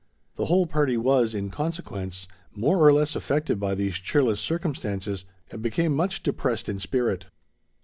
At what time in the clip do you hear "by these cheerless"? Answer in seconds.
3.59-4.39